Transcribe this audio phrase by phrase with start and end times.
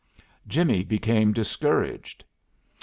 [0.47, 2.25] Jimmie became discouraged.